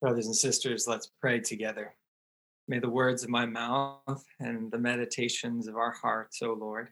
Brothers 0.00 0.26
and 0.26 0.36
sisters, 0.36 0.86
let's 0.86 1.10
pray 1.20 1.40
together. 1.40 1.94
May 2.68 2.78
the 2.78 2.88
words 2.88 3.24
of 3.24 3.30
my 3.30 3.46
mouth 3.46 4.24
and 4.38 4.70
the 4.70 4.78
meditations 4.78 5.66
of 5.66 5.76
our 5.76 5.90
hearts, 5.90 6.40
O 6.42 6.52
Lord, 6.52 6.90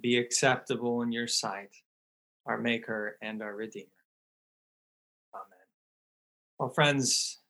be 0.00 0.18
acceptable 0.18 1.02
in 1.02 1.12
your 1.12 1.28
sight, 1.28 1.74
our 2.44 2.58
Maker 2.58 3.16
and 3.22 3.42
our 3.42 3.54
Redeemer. 3.54 3.88
Amen. 5.34 5.66
Well, 6.58 6.70
friends, 6.70 7.40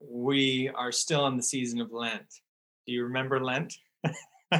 we 0.00 0.70
are 0.74 0.92
still 0.92 1.26
in 1.28 1.36
the 1.36 1.42
season 1.42 1.80
of 1.80 1.92
Lent. 1.92 2.26
Do 2.86 2.92
you 2.92 3.04
remember 3.04 3.40
Lent? 3.40 3.74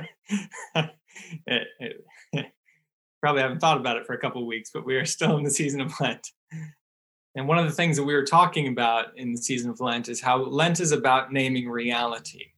probably 3.20 3.42
haven't 3.42 3.60
thought 3.60 3.78
about 3.78 3.96
it 3.96 4.06
for 4.06 4.14
a 4.14 4.18
couple 4.18 4.46
weeks, 4.46 4.70
but 4.72 4.86
we 4.86 4.96
are 4.96 5.04
still 5.04 5.36
in 5.36 5.44
the 5.44 5.50
season 5.50 5.80
of 5.80 5.92
Lent. 6.00 6.28
And 7.34 7.48
one 7.48 7.58
of 7.58 7.66
the 7.66 7.72
things 7.72 7.96
that 7.96 8.04
we 8.04 8.14
were 8.14 8.24
talking 8.24 8.68
about 8.68 9.16
in 9.16 9.32
the 9.32 9.38
season 9.40 9.70
of 9.70 9.80
Lent 9.80 10.08
is 10.08 10.20
how 10.20 10.44
Lent 10.44 10.80
is 10.80 10.92
about 10.92 11.32
naming 11.32 11.68
reality. 11.68 12.52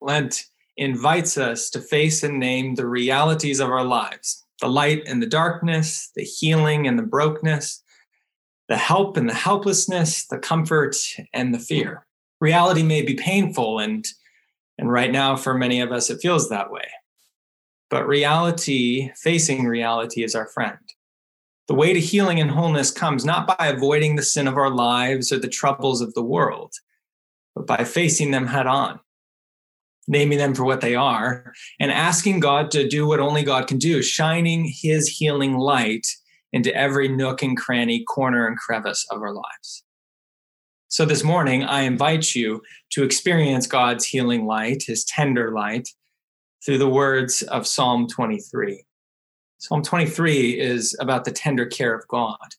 Lent 0.00 0.44
invites 0.76 1.38
us 1.38 1.70
to 1.70 1.80
face 1.80 2.22
and 2.22 2.38
name 2.38 2.74
the 2.74 2.86
realities 2.86 3.60
of 3.60 3.70
our 3.70 3.84
lives 3.84 4.44
the 4.60 4.68
light 4.68 5.02
and 5.06 5.22
the 5.22 5.26
darkness, 5.26 6.10
the 6.14 6.22
healing 6.22 6.86
and 6.86 6.98
the 6.98 7.02
brokenness, 7.02 7.82
the 8.68 8.76
help 8.76 9.16
and 9.16 9.28
the 9.28 9.34
helplessness, 9.34 10.26
the 10.26 10.38
comfort 10.38 10.96
and 11.32 11.54
the 11.54 11.58
fear. 11.58 12.06
Reality 12.40 12.82
may 12.82 13.00
be 13.00 13.14
painful, 13.14 13.78
and, 13.78 14.06
and 14.78 14.92
right 14.92 15.10
now, 15.10 15.34
for 15.34 15.54
many 15.54 15.80
of 15.80 15.92
us, 15.92 16.10
it 16.10 16.20
feels 16.20 16.50
that 16.50 16.70
way. 16.70 16.88
But 17.88 18.06
reality, 18.06 19.10
facing 19.16 19.64
reality, 19.64 20.22
is 20.22 20.34
our 20.34 20.46
friend. 20.46 20.78
The 21.70 21.76
way 21.76 21.92
to 21.92 22.00
healing 22.00 22.40
and 22.40 22.50
wholeness 22.50 22.90
comes 22.90 23.24
not 23.24 23.46
by 23.46 23.68
avoiding 23.68 24.16
the 24.16 24.24
sin 24.24 24.48
of 24.48 24.56
our 24.56 24.70
lives 24.70 25.30
or 25.30 25.38
the 25.38 25.46
troubles 25.46 26.00
of 26.00 26.12
the 26.14 26.22
world, 26.22 26.72
but 27.54 27.64
by 27.64 27.84
facing 27.84 28.32
them 28.32 28.48
head 28.48 28.66
on, 28.66 28.98
naming 30.08 30.38
them 30.38 30.52
for 30.52 30.64
what 30.64 30.80
they 30.80 30.96
are, 30.96 31.52
and 31.78 31.92
asking 31.92 32.40
God 32.40 32.72
to 32.72 32.88
do 32.88 33.06
what 33.06 33.20
only 33.20 33.44
God 33.44 33.68
can 33.68 33.78
do, 33.78 34.02
shining 34.02 34.64
his 34.64 35.06
healing 35.06 35.58
light 35.58 36.08
into 36.52 36.74
every 36.74 37.06
nook 37.06 37.40
and 37.40 37.56
cranny, 37.56 38.02
corner 38.02 38.48
and 38.48 38.56
crevice 38.56 39.06
of 39.12 39.22
our 39.22 39.32
lives. 39.32 39.84
So 40.88 41.04
this 41.04 41.22
morning, 41.22 41.62
I 41.62 41.82
invite 41.82 42.34
you 42.34 42.62
to 42.94 43.04
experience 43.04 43.68
God's 43.68 44.06
healing 44.06 44.44
light, 44.44 44.82
his 44.88 45.04
tender 45.04 45.52
light, 45.52 45.88
through 46.66 46.78
the 46.78 46.90
words 46.90 47.42
of 47.42 47.64
Psalm 47.64 48.08
23. 48.08 48.84
Psalm 49.60 49.82
23 49.82 50.58
is 50.58 50.96
about 51.00 51.26
the 51.26 51.30
tender 51.30 51.66
care 51.66 51.94
of 51.94 52.08
God. 52.08 52.54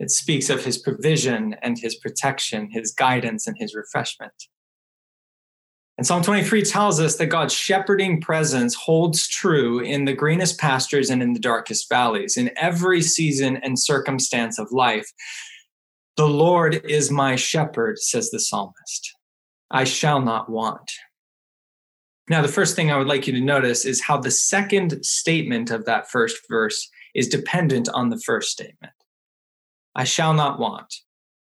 It 0.00 0.10
speaks 0.10 0.50
of 0.50 0.64
his 0.64 0.78
provision 0.78 1.54
and 1.62 1.78
his 1.78 1.94
protection, 1.94 2.72
his 2.72 2.90
guidance 2.90 3.46
and 3.46 3.56
his 3.56 3.72
refreshment. 3.72 4.32
And 5.96 6.04
Psalm 6.04 6.24
23 6.24 6.62
tells 6.62 6.98
us 6.98 7.16
that 7.16 7.26
God's 7.26 7.54
shepherding 7.54 8.20
presence 8.20 8.74
holds 8.74 9.28
true 9.28 9.78
in 9.78 10.06
the 10.06 10.12
greenest 10.12 10.58
pastures 10.58 11.08
and 11.08 11.22
in 11.22 11.34
the 11.34 11.40
darkest 11.40 11.88
valleys, 11.88 12.36
in 12.36 12.50
every 12.56 13.00
season 13.00 13.58
and 13.58 13.78
circumstance 13.78 14.58
of 14.58 14.72
life. 14.72 15.08
The 16.16 16.26
Lord 16.26 16.84
is 16.84 17.12
my 17.12 17.36
shepherd, 17.36 18.00
says 18.00 18.30
the 18.30 18.40
psalmist. 18.40 19.14
I 19.70 19.84
shall 19.84 20.20
not 20.20 20.50
want. 20.50 20.90
Now, 22.30 22.42
the 22.42 22.48
first 22.48 22.76
thing 22.76 22.92
I 22.92 22.96
would 22.96 23.08
like 23.08 23.26
you 23.26 23.32
to 23.32 23.40
notice 23.40 23.84
is 23.84 24.00
how 24.00 24.16
the 24.16 24.30
second 24.30 25.04
statement 25.04 25.72
of 25.72 25.84
that 25.86 26.08
first 26.08 26.38
verse 26.48 26.88
is 27.12 27.26
dependent 27.26 27.88
on 27.88 28.08
the 28.08 28.20
first 28.20 28.52
statement. 28.52 28.92
I 29.96 30.04
shall 30.04 30.32
not 30.32 30.60
want. 30.60 30.94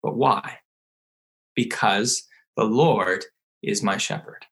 But 0.01 0.17
why? 0.17 0.59
Because 1.57 2.23
the 2.57 2.63
Lord 2.65 3.25
is 3.65 3.83
my 3.83 3.97
shepherd. 3.97 4.47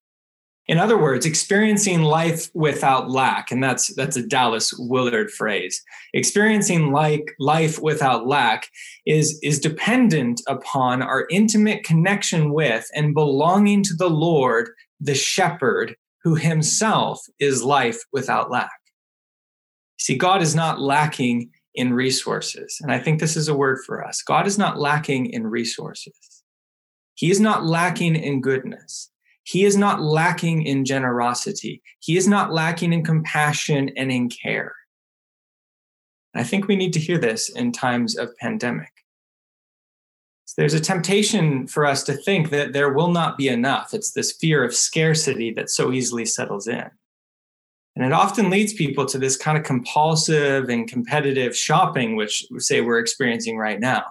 In 0.67 0.77
other 0.77 0.99
words, 0.99 1.25
experiencing 1.25 2.03
life 2.03 2.51
without 2.53 3.09
lack, 3.09 3.53
and 3.53 3.62
that's 3.62 3.95
that's 3.95 4.17
a 4.17 4.27
Dallas 4.27 4.75
Willard 4.77 5.31
phrase. 5.31 5.81
Experiencing 6.15 6.93
like 6.93 7.33
life 7.39 7.81
without 7.81 8.27
lack 8.27 8.67
is 9.07 9.39
is 9.45 9.61
dependent 9.61 10.43
upon 10.49 11.01
our 11.01 11.28
intimate 11.31 11.84
connection 11.84 12.53
with 12.53 12.91
and 12.93 13.15
belonging 13.15 13.84
to 13.84 13.95
the 13.95 14.11
Lord, 14.11 14.69
the 15.01 15.15
shepherd 15.15 15.97
who 16.25 16.34
himself 16.34 17.21
is 17.39 17.62
life 17.62 18.01
without 18.12 18.51
lack. 18.51 18.71
See, 19.99 20.17
God 20.17 20.43
is 20.43 20.55
not 20.55 20.81
lacking 20.81 21.51
in 21.75 21.93
resources. 21.93 22.79
And 22.83 22.91
I 22.91 22.99
think 22.99 23.21
this 23.21 23.37
is 23.37 23.49
a 23.49 23.56
word 23.56 23.79
for 23.87 24.05
us. 24.05 24.23
God 24.23 24.47
is 24.47 24.59
not 24.59 24.78
lacking 24.78 25.27
in 25.27 25.47
resources. 25.47 26.43
He 27.15 27.31
is 27.31 27.41
not 27.41 27.65
lacking 27.65 28.17
in 28.17 28.41
goodness. 28.41 29.11
He 29.45 29.65
is 29.65 29.77
not 29.77 30.03
lacking 30.03 30.65
in 30.65 30.84
generosity. 30.84 31.83
He 32.01 32.17
is 32.17 32.28
not 32.28 32.53
lacking 32.53 32.93
in 32.93 33.03
compassion 33.03 33.91
and 33.97 34.12
in 34.12 34.28
care. 34.28 34.75
I 36.34 36.45
think 36.45 36.69
we 36.69 36.77
need 36.77 36.93
to 36.93 37.01
hear 37.01 37.19
this 37.19 37.49
in 37.49 37.73
times 37.73 38.17
of 38.17 38.37
pandemic. 38.39 38.93
There's 40.56 40.75
a 40.75 40.81
temptation 40.81 41.66
for 41.66 41.84
us 41.84 42.03
to 42.04 42.14
think 42.14 42.50
that 42.50 42.72
there 42.72 42.92
will 42.92 43.10
not 43.10 43.36
be 43.36 43.48
enough. 43.48 43.94
It's 43.94 44.12
this 44.12 44.32
fear 44.32 44.64
of 44.64 44.75
scarcity 44.75 45.53
that 45.53 45.70
so 45.70 45.92
easily 45.92 46.25
settles 46.25 46.66
in. 46.66 46.91
And 47.97 48.06
it 48.06 48.12
often 48.12 48.48
leads 48.48 48.72
people 48.72 49.06
to 49.06 49.19
this 49.19 49.36
kind 49.36 49.59
of 49.59 49.64
compulsive 49.64 50.69
and 50.69 50.88
competitive 50.88 51.56
shopping, 51.56 52.14
which 52.14 52.47
say 52.59 52.81
we're 52.81 53.00
experiencing 53.00 53.59
right 53.59 53.81
now, 53.81 54.04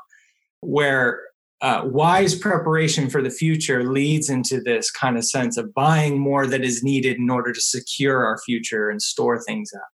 where 0.59 1.21
uh, 1.61 1.83
wise 1.85 2.35
preparation 2.35 3.09
for 3.09 3.21
the 3.21 3.29
future 3.29 3.89
leads 3.89 4.29
into 4.29 4.59
this 4.59 4.91
kind 4.91 5.17
of 5.17 5.25
sense 5.25 5.57
of 5.57 5.73
buying 5.73 6.19
more 6.19 6.45
that 6.45 6.63
is 6.63 6.83
needed 6.83 7.17
in 7.17 7.29
order 7.29 7.51
to 7.51 7.61
secure 7.61 8.25
our 8.25 8.37
future 8.39 8.89
and 8.89 9.01
store 9.01 9.41
things 9.41 9.71
up. 9.73 9.87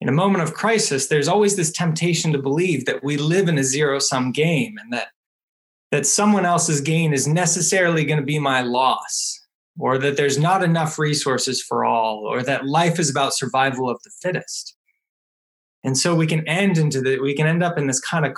In 0.00 0.08
a 0.08 0.12
moment 0.12 0.44
of 0.44 0.54
crisis, 0.54 1.08
there's 1.08 1.26
always 1.26 1.56
this 1.56 1.72
temptation 1.72 2.32
to 2.32 2.38
believe 2.38 2.84
that 2.84 3.02
we 3.02 3.16
live 3.16 3.48
in 3.48 3.58
a 3.58 3.64
zero 3.64 3.98
sum 3.98 4.30
game 4.30 4.76
and 4.78 4.92
that 4.92 5.08
that 5.90 6.06
someone 6.06 6.44
else's 6.44 6.80
gain 6.80 7.12
is 7.12 7.28
necessarily 7.28 8.04
going 8.04 8.20
to 8.20 8.26
be 8.26 8.38
my 8.38 8.62
loss, 8.62 9.40
or 9.78 9.98
that 9.98 10.16
there's 10.16 10.38
not 10.38 10.62
enough 10.62 10.98
resources 10.98 11.62
for 11.62 11.84
all, 11.84 12.26
or 12.26 12.42
that 12.42 12.66
life 12.66 12.98
is 12.98 13.10
about 13.10 13.34
survival 13.34 13.88
of 13.88 14.00
the 14.02 14.10
fittest. 14.20 14.76
And 15.84 15.96
so 15.96 16.16
we 16.16 16.26
can 16.26 16.46
end 16.48 16.78
into 16.78 17.00
the 17.00 17.20
we 17.20 17.34
can 17.34 17.46
end 17.46 17.62
up 17.62 17.78
in 17.78 17.86
this 17.86 18.00
kind 18.00 18.26
of 18.26 18.34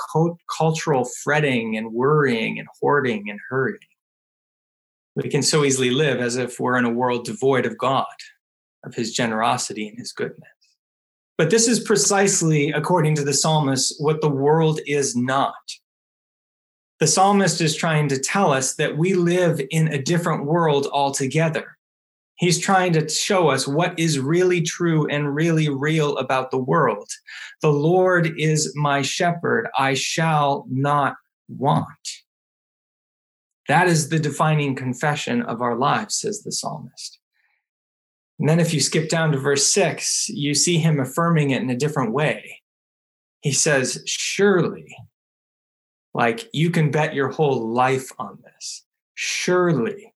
cultural 0.55 1.09
fretting 1.23 1.77
and 1.79 1.95
worrying 1.95 2.59
and 2.59 2.69
hoarding 2.79 3.31
and 3.31 3.41
hurrying. 3.49 3.79
We 5.17 5.31
can 5.31 5.43
so 5.43 5.65
easily 5.65 5.91
live 5.91 6.21
as 6.21 6.37
if 6.37 6.61
we're 6.61 6.77
in 6.77 6.85
a 6.85 6.91
world 6.91 7.25
devoid 7.25 7.65
of 7.65 7.79
God, 7.79 8.05
of 8.85 8.95
his 8.95 9.13
generosity 9.13 9.89
and 9.89 9.99
his 9.99 10.13
goodness. 10.13 10.49
But 11.39 11.51
this 11.51 11.69
is 11.69 11.81
precisely, 11.81 12.71
according 12.71 13.15
to 13.15 13.25
the 13.25 13.33
psalmist, 13.33 13.95
what 13.99 14.21
the 14.21 14.29
world 14.29 14.81
is 14.87 15.17
not 15.17 15.55
the 17.01 17.07
psalmist 17.07 17.61
is 17.61 17.77
trying 17.77 18.09
to 18.09 18.19
tell 18.19 18.53
us 18.53 18.75
that 18.75 18.97
we 18.97 19.15
live 19.15 19.61
in 19.71 19.89
a 19.89 20.03
different 20.03 20.47
world 20.47 20.89
altogether. 20.93 21.77
He's 22.37 22.59
trying 22.59 22.93
to 22.93 23.09
show 23.09 23.49
us 23.49 23.67
what 23.67 23.99
is 23.99 24.19
really 24.19 24.63
true 24.63 25.07
and 25.09 25.35
really 25.35 25.69
real 25.69 26.17
about 26.19 26.51
the 26.51 26.59
world. 26.59 27.09
The 27.63 27.73
Lord 27.73 28.33
is 28.37 28.73
my 28.77 29.03
shepherd. 29.03 29.69
I 29.77 29.95
shall 29.95 30.65
not 30.69 31.17
want. 31.49 31.87
That 33.67 33.89
is 33.89 34.09
the 34.09 34.19
defining 34.19 34.75
confession 34.75 35.43
of 35.43 35.61
our 35.61 35.77
lives, 35.77 36.17
says 36.17 36.43
the 36.43 36.53
psalmist. 36.53 37.19
And 38.39 38.49
then 38.49 38.61
if 38.61 38.73
you 38.73 38.81
skip 38.81 39.09
down 39.09 39.33
to 39.33 39.39
verse 39.39 39.67
six, 39.67 40.29
you 40.29 40.55
see 40.55 40.79
him 40.79 41.01
affirming 41.01 41.51
it 41.51 41.61
in 41.61 41.71
a 41.71 41.77
different 41.77 42.13
way. 42.13 42.61
He 43.41 43.53
says, 43.53 44.03
Surely 44.07 44.97
like 46.19 46.51
you 46.53 46.69
can 46.69 46.91
bet 46.91 47.15
your 47.15 47.29
whole 47.29 47.73
life 47.73 48.11
on 48.19 48.37
this. 48.43 48.85
Surely 49.15 50.13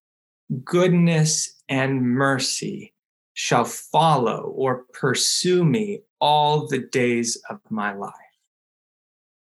goodness 0.64 1.62
and 1.68 2.02
mercy 2.02 2.92
shall 3.34 3.64
follow 3.64 4.52
or 4.56 4.84
pursue 4.92 5.64
me 5.64 6.00
all 6.20 6.66
the 6.66 6.80
days 6.80 7.40
of 7.48 7.60
my 7.70 7.94
life. 7.94 8.12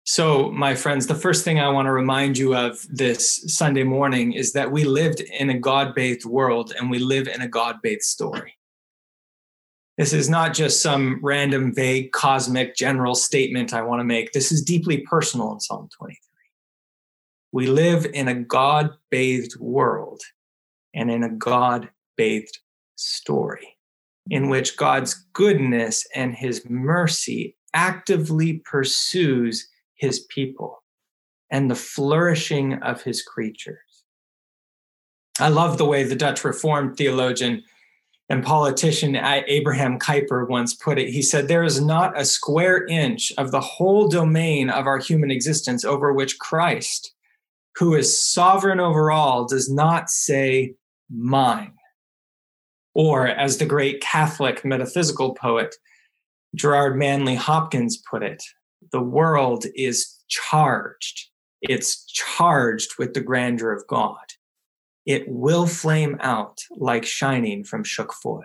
So, 0.04 0.52
my 0.52 0.76
friends, 0.76 1.08
the 1.08 1.16
first 1.16 1.44
thing 1.44 1.60
I 1.60 1.70
want 1.70 1.88
to 1.88 1.92
remind 1.92 2.38
you 2.38 2.56
of 2.56 2.86
this 2.90 3.44
Sunday 3.48 3.84
morning 3.84 4.34
is 4.34 4.54
that 4.54 4.72
we 4.72 4.84
lived 4.84 5.20
in 5.20 5.50
a 5.50 5.58
God 5.58 5.96
bathed 5.96 6.26
world 6.26 6.74
and 6.78 6.92
we 6.92 7.00
live 7.00 7.28
in 7.28 7.42
a 7.42 7.48
God 7.48 7.78
bathed 7.82 8.04
story. 8.04 8.56
This 9.98 10.14
is 10.14 10.30
not 10.30 10.54
just 10.54 10.84
some 10.84 11.20
random, 11.24 11.74
vague, 11.74 12.12
cosmic, 12.12 12.76
general 12.76 13.16
statement 13.16 13.74
I 13.74 13.82
want 13.82 14.00
to 14.00 14.04
make. 14.04 14.32
This 14.32 14.52
is 14.52 14.62
deeply 14.62 15.00
personal 15.00 15.54
in 15.54 15.60
Psalm 15.60 15.90
23. 15.98 16.18
We 17.52 17.68
live 17.68 18.06
in 18.06 18.28
a 18.28 18.36
God 18.36 18.92
bathed 19.10 19.60
world 19.60 20.22
and 20.94 21.12
in 21.12 21.24
a 21.24 21.30
God 21.30 21.90
bathed 22.16 22.60
story 22.96 23.78
in 24.30 24.50
which 24.50 24.78
God's 24.78 25.14
goodness 25.34 26.08
and 26.16 26.34
his 26.34 26.64
mercy 26.70 27.58
actively 27.74 28.62
pursues 28.66 29.68
his 29.96 30.22
people. 30.30 30.82
and 31.54 31.70
the 31.70 31.76
flourishing 31.76 32.82
of 32.82 33.02
his 33.02 33.22
creatures. 33.22 34.06
I 35.38 35.50
love 35.50 35.78
the 35.78 35.86
way 35.86 36.04
the 36.04 36.16
Dutch 36.16 36.46
Reformed 36.46 36.96
theologian 36.96 37.64
and 38.30 38.42
politician 38.42 39.18
Abraham 39.18 40.00
Kuyper 40.00 40.48
once 40.48 40.74
put 40.74 40.98
it. 40.98 41.10
He 41.10 41.22
said, 41.22 41.50
There 41.50 41.66
is 41.66 41.82
not 41.82 42.18
a 42.18 42.24
square 42.24 42.86
inch 42.86 43.34
of 43.38 43.52
the 43.52 43.60
whole 43.60 44.08
domain 44.08 44.70
of 44.70 44.88
our 44.88 44.98
human 44.98 45.30
existence 45.30 45.84
over 45.84 46.14
which 46.14 46.40
Christ, 46.40 47.14
who 47.76 47.96
is 47.96 48.20
sovereign 48.20 48.80
over 48.80 49.12
all, 49.12 49.48
does 49.48 49.70
not 49.72 50.10
say, 50.10 50.76
Mine. 51.10 51.74
Or, 52.94 53.28
as 53.28 53.58
the 53.58 53.66
great 53.66 54.02
Catholic 54.02 54.64
metaphysical 54.66 55.34
poet 55.34 55.76
Gerard 56.56 56.98
Manley 56.98 57.36
Hopkins 57.36 58.02
put 58.10 58.24
it, 58.24 58.44
the 58.92 59.02
world 59.02 59.66
is 59.76 60.18
charged. 60.28 61.30
It's 61.62 62.06
charged 62.06 62.98
with 62.98 63.14
the 63.14 63.22
grandeur 63.22 63.72
of 63.72 63.88
God. 63.88 64.18
It 65.06 65.26
will 65.28 65.68
flame 65.68 66.18
out 66.20 66.60
like 66.72 67.06
shining 67.06 67.64
from 67.64 67.84
shook 67.84 68.14
foil. 68.14 68.44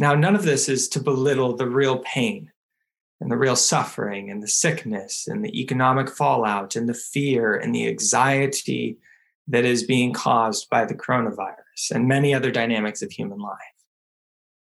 Now, 0.00 0.14
none 0.14 0.36
of 0.36 0.44
this 0.44 0.68
is 0.68 0.88
to 0.90 1.00
belittle 1.00 1.56
the 1.56 1.68
real 1.68 1.98
pain 1.98 2.52
and 3.20 3.30
the 3.30 3.36
real 3.36 3.56
suffering 3.56 4.30
and 4.30 4.42
the 4.42 4.48
sickness 4.48 5.26
and 5.26 5.44
the 5.44 5.60
economic 5.60 6.08
fallout 6.08 6.76
and 6.76 6.88
the 6.88 6.94
fear 6.94 7.54
and 7.54 7.74
the 7.74 7.88
anxiety 7.88 8.98
that 9.48 9.64
is 9.64 9.82
being 9.84 10.12
caused 10.12 10.68
by 10.70 10.84
the 10.84 10.94
coronavirus 10.94 11.90
and 11.90 12.06
many 12.06 12.34
other 12.34 12.50
dynamics 12.50 13.02
of 13.02 13.10
human 13.10 13.38
life. 13.38 13.58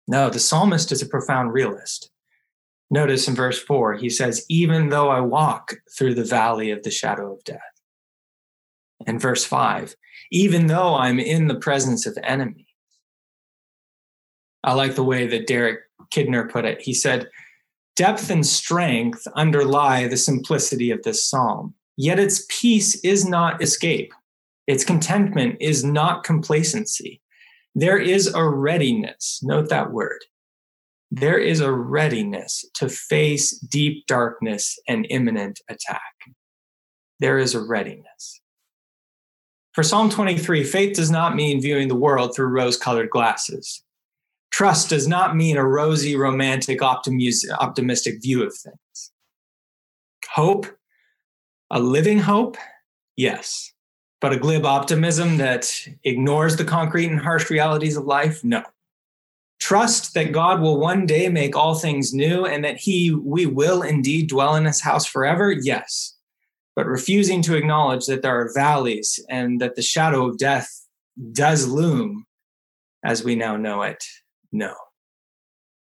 No, 0.08 0.30
the 0.30 0.40
psalmist 0.40 0.92
is 0.92 1.02
a 1.02 1.08
profound 1.08 1.54
realist. 1.54 2.10
Notice 2.90 3.28
in 3.28 3.36
verse 3.36 3.62
4, 3.62 3.96
he 3.96 4.10
says, 4.10 4.46
Even 4.50 4.90
though 4.90 5.10
I 5.10 5.22
walk 5.22 5.76
through 5.98 6.16
the 6.16 6.26
valley 6.26 6.72
of 6.72 6.84
the 6.84 6.92
shadow 6.92 7.34
of 7.34 7.44
death. 7.44 7.62
And 9.08 9.22
verse 9.22 9.46
5, 9.46 9.96
even 10.32 10.68
though 10.68 10.96
I'm 10.96 11.20
in 11.20 11.48
the 11.48 11.56
presence 11.56 12.06
of 12.06 12.18
enemies. 12.24 12.66
I 14.64 14.74
like 14.74 14.96
the 14.96 15.04
way 15.04 15.26
that 15.28 15.48
Derek 15.48 15.80
Kidner 16.14 16.50
put 16.50 16.66
it. 16.66 16.82
He 16.82 16.94
said, 16.94 17.30
Depth 18.02 18.32
and 18.32 18.44
strength 18.44 19.28
underlie 19.36 20.08
the 20.08 20.18
simplicity 20.18 20.90
of 20.90 21.04
this 21.04 21.24
psalm, 21.24 21.76
yet 21.98 22.18
its 22.18 22.48
peace 22.50 23.00
is 23.02 23.28
not 23.28 23.62
escape. 23.62 24.12
Its 24.66 24.84
contentment 24.84 25.58
is 25.60 25.84
not 25.84 26.24
complacency. 26.24 27.22
There 27.76 28.00
is 28.00 28.26
a 28.34 28.44
readiness, 28.44 29.40
note 29.44 29.70
that 29.70 29.92
word. 29.92 30.18
There 31.12 31.38
is 31.38 31.60
a 31.60 31.72
readiness 31.72 32.66
to 32.74 32.90
face 32.90 33.60
deep 33.60 34.08
darkness 34.08 34.80
and 34.88 35.06
imminent 35.12 35.60
attack. 35.70 36.02
There 37.20 37.38
is 37.38 37.54
a 37.54 37.64
readiness. 37.64 38.42
For 39.74 39.84
Psalm 39.84 40.10
23, 40.10 40.64
faith 40.64 40.96
does 40.96 41.12
not 41.12 41.36
mean 41.36 41.62
viewing 41.62 41.88
the 41.88 41.94
world 41.94 42.36
through 42.36 42.48
rose 42.48 42.78
colored 42.78 43.12
glasses. 43.12 43.84
Trust 44.52 44.90
does 44.90 45.08
not 45.08 45.36
mean 45.36 45.58
a 45.58 45.66
rosy, 45.66 46.16
romantic, 46.16 46.82
optimistic 46.82 48.22
view 48.22 48.44
of 48.44 48.54
things. 48.54 49.12
Hope, 50.34 50.68
a 51.70 51.80
living 51.80 52.20
hope, 52.20 52.58
yes. 53.16 53.74
But 54.20 54.34
a 54.34 54.38
glib 54.38 54.66
optimism 54.66 55.38
that 55.38 55.74
ignores 56.04 56.58
the 56.58 56.66
concrete 56.66 57.08
and 57.08 57.20
harsh 57.20 57.50
realities 57.50 57.98
of 57.98 58.06
life? 58.06 58.44
No. 58.44 58.64
Trust 59.60 60.14
that 60.14 60.32
God 60.32 60.60
will 60.60 60.80
one 60.80 61.06
day 61.06 61.30
make 61.30 61.56
all 61.56 61.76
things 61.76 62.14
new 62.14 62.46
and 62.46 62.64
that 62.64 62.78
he 62.78 63.12
we 63.14 63.46
will 63.46 63.82
indeed 63.82 64.30
dwell 64.30 64.56
in 64.56 64.66
his 64.66 64.82
house 64.82 65.06
forever? 65.06 65.52
Yes. 65.52 66.16
But 66.76 66.88
refusing 66.88 67.42
to 67.44 67.56
acknowledge 67.56 68.06
that 68.06 68.22
there 68.22 68.40
are 68.40 68.54
valleys 68.54 69.20
and 69.30 69.60
that 69.62 69.76
the 69.76 69.82
shadow 69.82 70.28
of 70.28 70.38
death 70.38 70.86
does 71.32 71.68
loom 71.68 72.26
as 73.04 73.24
we 73.24 73.36
now 73.36 73.58
know 73.58 73.82
it? 73.82 74.04
No. 74.52 74.76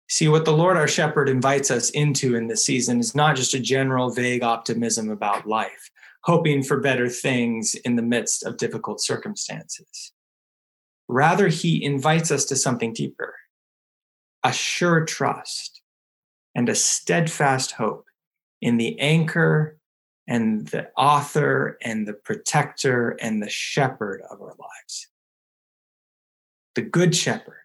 See, 0.10 0.28
what 0.28 0.46
the 0.46 0.54
Lord 0.54 0.78
our 0.78 0.88
shepherd 0.88 1.28
invites 1.28 1.70
us 1.70 1.90
into 1.90 2.36
in 2.36 2.48
this 2.48 2.64
season 2.64 3.00
is 3.00 3.14
not 3.14 3.36
just 3.36 3.54
a 3.54 3.60
general 3.60 4.10
vague 4.10 4.44
optimism 4.44 5.10
about 5.10 5.48
life 5.48 5.92
hoping 6.28 6.62
for 6.62 6.80
better 6.82 7.08
things 7.08 7.74
in 7.74 7.96
the 7.96 8.02
midst 8.02 8.44
of 8.44 8.58
difficult 8.58 9.02
circumstances. 9.02 10.12
Rather, 11.08 11.48
he 11.48 11.82
invites 11.82 12.32
us 12.32 12.44
to 12.46 12.56
something 12.56 12.94
deeper 12.94 13.34
a 14.44 14.52
sure 14.52 15.04
trust 15.04 15.82
and 16.54 16.70
a 16.70 16.76
steadfast 16.76 17.72
hope 17.72 18.06
in 18.62 18.78
the 18.78 19.00
anchor 19.00 19.78
and 20.28 20.68
the 20.68 20.90
author 20.98 21.78
and 21.82 22.08
the 22.08 22.14
protector 22.14 23.18
and 23.22 23.42
the 23.42 23.50
shepherd 23.50 24.22
of 24.30 24.42
our 24.42 24.56
lives. 24.60 25.08
The 26.76 26.82
good 26.82 27.16
shepherd 27.16 27.64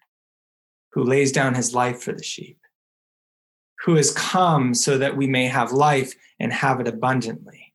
who 0.93 1.03
lays 1.03 1.31
down 1.31 1.55
his 1.55 1.73
life 1.73 2.01
for 2.01 2.13
the 2.13 2.23
sheep, 2.23 2.59
who 3.83 3.95
has 3.95 4.11
come 4.11 4.73
so 4.73 4.97
that 4.97 5.17
we 5.17 5.27
may 5.27 5.47
have 5.47 5.71
life 5.71 6.13
and 6.39 6.53
have 6.53 6.79
it 6.79 6.87
abundantly 6.87 7.73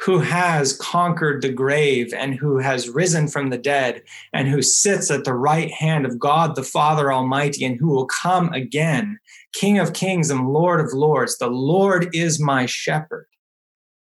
who 0.00 0.18
has 0.18 0.76
conquered 0.76 1.42
the 1.42 1.52
grave 1.52 2.12
and 2.12 2.34
who 2.34 2.58
has 2.58 2.88
risen 2.88 3.28
from 3.28 3.50
the 3.50 3.58
dead 3.58 4.02
and 4.32 4.46
who 4.46 4.60
sits 4.60 5.10
at 5.10 5.24
the 5.24 5.32
right 5.32 5.70
hand 5.72 6.04
of 6.04 6.18
God 6.18 6.54
the 6.54 6.62
Father 6.62 7.12
Almighty 7.12 7.64
and 7.64 7.78
who 7.78 7.88
will 7.88 8.06
come 8.06 8.52
again, 8.52 9.18
King 9.52 9.78
of 9.78 9.94
kings 9.94 10.30
and 10.30 10.52
Lord 10.52 10.80
of 10.80 10.92
lords. 10.92 11.38
The 11.38 11.48
Lord 11.48 12.14
is 12.14 12.38
my 12.38 12.66
shepherd. 12.66 13.26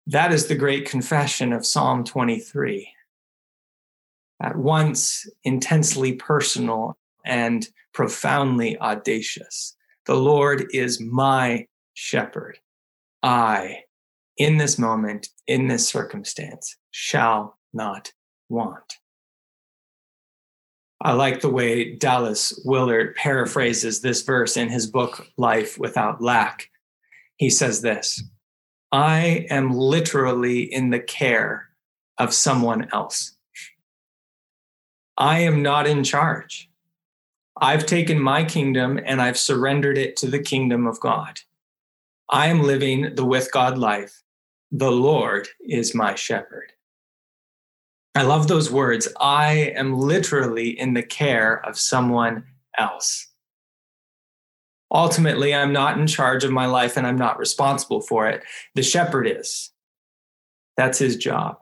That 0.06 0.32
is 0.32 0.46
the 0.46 0.54
great 0.54 0.88
confession 0.88 1.52
of 1.52 1.66
Psalm 1.66 2.04
23. 2.04 2.88
At 4.42 4.56
once 4.56 5.28
intensely 5.44 6.14
personal 6.14 6.96
and 7.24 7.66
profoundly 7.92 8.78
audacious. 8.78 9.76
The 10.06 10.16
Lord 10.16 10.66
is 10.72 11.00
my 11.00 11.66
shepherd. 11.94 12.58
I 13.22 13.84
in 14.36 14.56
this 14.56 14.78
moment, 14.78 15.28
in 15.46 15.68
this 15.68 15.86
circumstance, 15.86 16.76
shall 16.90 17.58
not 17.72 18.12
want. 18.48 18.94
I 21.00 21.12
like 21.12 21.40
the 21.40 21.50
way 21.50 21.96
Dallas 21.96 22.60
Willard 22.64 23.16
paraphrases 23.16 24.00
this 24.00 24.22
verse 24.22 24.56
in 24.56 24.68
his 24.68 24.86
book, 24.86 25.26
Life 25.36 25.78
Without 25.78 26.22
Lack. 26.22 26.70
He 27.36 27.50
says 27.50 27.82
this 27.82 28.22
I 28.92 29.46
am 29.50 29.72
literally 29.72 30.62
in 30.62 30.90
the 30.90 31.00
care 31.00 31.68
of 32.18 32.32
someone 32.32 32.88
else. 32.92 33.36
I 35.18 35.40
am 35.40 35.62
not 35.62 35.86
in 35.86 36.04
charge. 36.04 36.70
I've 37.62 37.86
taken 37.86 38.20
my 38.20 38.42
kingdom 38.42 38.98
and 39.06 39.22
I've 39.22 39.38
surrendered 39.38 39.96
it 39.96 40.16
to 40.16 40.26
the 40.26 40.42
kingdom 40.42 40.84
of 40.86 40.98
God. 40.98 41.38
I 42.28 42.48
am 42.48 42.64
living 42.64 43.14
the 43.14 43.24
with 43.24 43.52
God 43.52 43.78
life 43.78 44.22
the 44.74 44.90
Lord 44.90 45.48
is 45.60 45.94
my 45.94 46.14
shepherd. 46.14 46.72
I 48.14 48.22
love 48.22 48.48
those 48.48 48.70
words. 48.70 49.06
I 49.20 49.74
am 49.76 49.98
literally 49.98 50.70
in 50.70 50.94
the 50.94 51.02
care 51.02 51.64
of 51.66 51.78
someone 51.78 52.44
else. 52.78 53.28
Ultimately, 54.90 55.54
I'm 55.54 55.72
not 55.72 55.98
in 55.98 56.06
charge 56.06 56.42
of 56.44 56.50
my 56.50 56.66
life 56.66 56.96
and 56.96 57.06
I'm 57.06 57.16
not 57.16 57.38
responsible 57.38 58.00
for 58.00 58.28
it. 58.28 58.42
The 58.74 58.82
shepherd 58.82 59.26
is. 59.26 59.70
That's 60.78 60.98
his 60.98 61.16
job. 61.16 61.58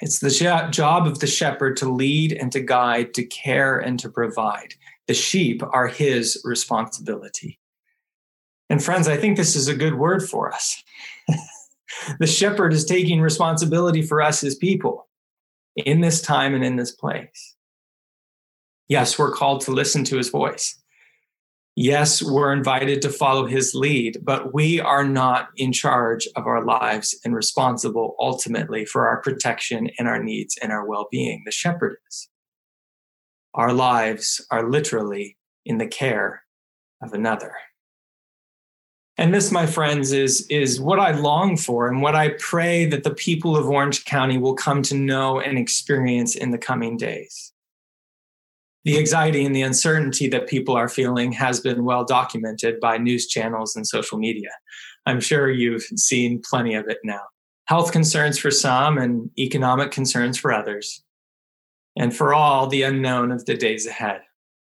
It's 0.00 0.20
the 0.20 0.68
job 0.70 1.06
of 1.06 1.18
the 1.18 1.26
shepherd 1.26 1.76
to 1.78 1.90
lead 1.90 2.32
and 2.32 2.52
to 2.52 2.60
guide, 2.60 3.14
to 3.14 3.24
care 3.24 3.78
and 3.78 3.98
to 4.00 4.08
provide. 4.08 4.74
The 5.06 5.14
sheep 5.14 5.62
are 5.72 5.88
his 5.88 6.40
responsibility. 6.44 7.58
And 8.70 8.82
friends, 8.82 9.08
I 9.08 9.16
think 9.16 9.36
this 9.36 9.56
is 9.56 9.68
a 9.68 9.74
good 9.74 9.94
word 9.94 10.28
for 10.28 10.52
us. 10.52 10.82
the 12.20 12.26
shepherd 12.26 12.72
is 12.72 12.84
taking 12.84 13.20
responsibility 13.20 14.02
for 14.02 14.20
us 14.22 14.44
as 14.44 14.54
people 14.54 15.08
in 15.76 16.00
this 16.00 16.20
time 16.20 16.54
and 16.54 16.64
in 16.64 16.76
this 16.76 16.92
place. 16.92 17.56
Yes, 18.88 19.18
we're 19.18 19.32
called 19.32 19.62
to 19.62 19.70
listen 19.70 20.04
to 20.04 20.16
his 20.16 20.30
voice. 20.30 20.78
Yes, 21.80 22.20
we're 22.20 22.52
invited 22.52 23.02
to 23.02 23.08
follow 23.08 23.46
his 23.46 23.72
lead, 23.72 24.18
but 24.24 24.52
we 24.52 24.80
are 24.80 25.04
not 25.04 25.50
in 25.56 25.72
charge 25.72 26.26
of 26.34 26.44
our 26.44 26.64
lives 26.64 27.16
and 27.24 27.32
responsible 27.32 28.16
ultimately 28.18 28.84
for 28.84 29.06
our 29.06 29.22
protection 29.22 29.88
and 29.96 30.08
our 30.08 30.20
needs 30.20 30.58
and 30.60 30.72
our 30.72 30.84
well 30.84 31.06
being. 31.08 31.42
The 31.44 31.52
shepherd 31.52 31.98
is. 32.08 32.28
Our 33.54 33.72
lives 33.72 34.44
are 34.50 34.68
literally 34.68 35.36
in 35.64 35.78
the 35.78 35.86
care 35.86 36.42
of 37.00 37.12
another. 37.12 37.54
And 39.16 39.32
this, 39.32 39.52
my 39.52 39.64
friends, 39.64 40.10
is, 40.10 40.48
is 40.50 40.80
what 40.80 40.98
I 40.98 41.12
long 41.12 41.56
for 41.56 41.86
and 41.86 42.02
what 42.02 42.16
I 42.16 42.30
pray 42.40 42.86
that 42.86 43.04
the 43.04 43.14
people 43.14 43.56
of 43.56 43.70
Orange 43.70 44.04
County 44.04 44.36
will 44.36 44.54
come 44.54 44.82
to 44.82 44.96
know 44.96 45.38
and 45.38 45.56
experience 45.56 46.34
in 46.34 46.50
the 46.50 46.58
coming 46.58 46.96
days. 46.96 47.52
The 48.88 48.98
anxiety 48.98 49.44
and 49.44 49.54
the 49.54 49.60
uncertainty 49.60 50.28
that 50.28 50.48
people 50.48 50.74
are 50.74 50.88
feeling 50.88 51.30
has 51.32 51.60
been 51.60 51.84
well 51.84 52.06
documented 52.06 52.80
by 52.80 52.96
news 52.96 53.26
channels 53.26 53.76
and 53.76 53.86
social 53.86 54.16
media. 54.16 54.48
I'm 55.04 55.20
sure 55.20 55.50
you've 55.50 55.82
seen 55.82 56.40
plenty 56.42 56.74
of 56.74 56.88
it 56.88 56.96
now. 57.04 57.20
Health 57.66 57.92
concerns 57.92 58.38
for 58.38 58.50
some 58.50 58.96
and 58.96 59.30
economic 59.38 59.90
concerns 59.90 60.38
for 60.38 60.54
others. 60.54 61.04
And 61.98 62.16
for 62.16 62.32
all, 62.32 62.66
the 62.66 62.82
unknown 62.82 63.30
of 63.30 63.44
the 63.44 63.58
days 63.58 63.86
ahead. 63.86 64.22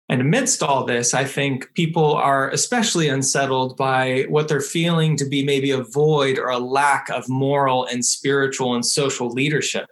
And 0.08 0.22
amidst 0.22 0.64
all 0.64 0.86
this, 0.86 1.14
I 1.14 1.26
think 1.26 1.74
people 1.74 2.14
are 2.14 2.50
especially 2.50 3.10
unsettled 3.10 3.76
by 3.76 4.22
what 4.30 4.48
they're 4.48 4.62
feeling 4.62 5.18
to 5.18 5.26
be 5.26 5.44
maybe 5.44 5.72
a 5.72 5.84
void 5.84 6.40
or 6.40 6.48
a 6.48 6.60
lack 6.60 7.10
of 7.10 7.28
moral 7.28 7.84
and 7.88 8.06
spiritual 8.06 8.74
and 8.74 8.86
social 8.86 9.28
leadership. 9.28 9.88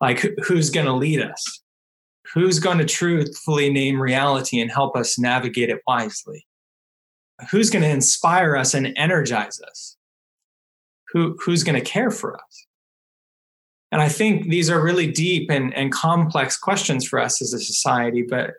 Like, 0.00 0.26
who's 0.42 0.70
going 0.70 0.86
to 0.86 0.92
lead 0.94 1.22
us? 1.22 1.59
Who's 2.34 2.58
going 2.58 2.78
to 2.78 2.84
truthfully 2.84 3.70
name 3.70 4.00
reality 4.00 4.60
and 4.60 4.70
help 4.70 4.96
us 4.96 5.18
navigate 5.18 5.68
it 5.68 5.80
wisely? 5.86 6.46
Who's 7.50 7.70
going 7.70 7.82
to 7.82 7.88
inspire 7.88 8.56
us 8.56 8.74
and 8.74 8.92
energize 8.96 9.60
us? 9.60 9.96
Who, 11.12 11.36
who's 11.44 11.64
going 11.64 11.78
to 11.78 11.84
care 11.84 12.10
for 12.10 12.36
us? 12.36 12.66
And 13.92 14.00
I 14.00 14.08
think 14.08 14.48
these 14.48 14.70
are 14.70 14.80
really 14.80 15.10
deep 15.10 15.50
and, 15.50 15.74
and 15.74 15.90
complex 15.90 16.56
questions 16.56 17.06
for 17.06 17.18
us 17.18 17.42
as 17.42 17.52
a 17.52 17.60
society, 17.60 18.22
but 18.22 18.54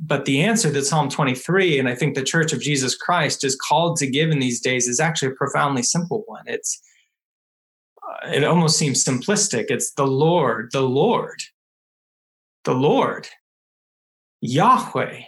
but 0.00 0.24
the 0.24 0.42
answer 0.42 0.70
that 0.70 0.84
Psalm 0.84 1.08
23 1.08 1.78
and 1.78 1.88
I 1.88 1.94
think 1.94 2.14
the 2.14 2.22
Church 2.24 2.52
of 2.52 2.60
Jesus 2.60 2.96
Christ 2.96 3.44
is 3.44 3.56
called 3.56 3.96
to 3.98 4.10
give 4.10 4.30
in 4.30 4.40
these 4.40 4.60
days 4.60 4.88
is 4.88 4.98
actually 4.98 5.28
a 5.28 5.36
profoundly 5.36 5.84
simple 5.84 6.24
one. 6.26 6.42
It's 6.46 6.82
uh, 8.02 8.30
it 8.30 8.42
almost 8.42 8.76
seems 8.76 9.04
simplistic. 9.04 9.66
It's 9.68 9.92
the 9.92 10.06
Lord, 10.06 10.70
the 10.72 10.82
Lord, 10.82 11.40
the 12.64 12.74
Lord, 12.74 13.28
Yahweh, 14.40 15.20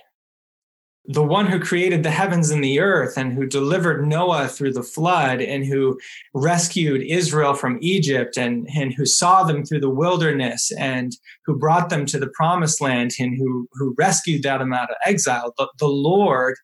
the 1.09 1.23
one 1.23 1.47
who 1.47 1.61
created 1.61 2.03
the 2.03 2.11
heavens 2.11 2.51
and 2.51 2.65
the 2.65 2.81
earth 2.81 3.17
and 3.17 3.33
who 3.33 3.47
delivered 3.47 4.07
Noah 4.07 4.49
through 4.49 4.73
the 4.73 4.83
flood 4.83 5.41
and 5.41 5.65
who 5.65 5.99
rescued 6.35 7.03
Israel 7.03 7.55
from 7.55 7.79
Egypt 7.81 8.37
and, 8.37 8.69
and 8.77 8.93
who 8.93 9.07
saw 9.07 9.45
them 9.45 9.65
through 9.65 9.81
the 9.81 9.91
wilderness 9.91 10.73
and 10.73 11.17
who 11.45 11.57
brought 11.57 11.91
them 11.91 12.07
to 12.07 12.19
the 12.19 12.31
promised 12.35 12.81
land 12.81 13.13
and 13.21 13.37
who, 13.37 13.69
who 13.75 13.95
rescued 13.97 14.43
them 14.43 14.73
out 14.73 14.91
of 14.91 14.97
exile. 15.05 15.55
The, 15.57 15.69
the 15.79 15.87
Lord, 15.87 16.57